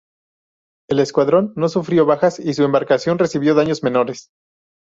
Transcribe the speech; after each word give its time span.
El 0.89 0.97
escuadrón 0.97 1.53
no 1.55 1.69
sufrió 1.69 2.07
bajas 2.07 2.39
y 2.39 2.55
su 2.55 2.63
embarcación 2.63 3.19
recibió 3.19 3.53
daños 3.53 3.83
menores. 3.83 4.31